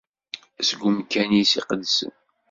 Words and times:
Seg 0.67 0.79
umkan-is 0.89 1.51
iqedsen. 1.59 2.13